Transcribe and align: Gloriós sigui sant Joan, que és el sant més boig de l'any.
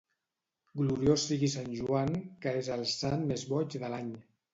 Gloriós 0.79 1.25
sigui 1.31 1.49
sant 1.55 1.69
Joan, 1.81 2.09
que 2.45 2.53
és 2.61 2.71
el 2.77 2.87
sant 2.93 3.27
més 3.33 3.45
boig 3.53 3.77
de 3.85 3.93
l'any. 3.95 4.09